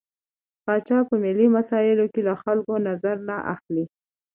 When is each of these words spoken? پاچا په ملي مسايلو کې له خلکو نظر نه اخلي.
پاچا 0.65 0.99
په 1.09 1.15
ملي 1.23 1.47
مسايلو 1.57 2.05
کې 2.13 2.21
له 2.27 2.33
خلکو 2.43 2.73
نظر 2.89 3.15
نه 3.29 3.37
اخلي. 3.53 3.85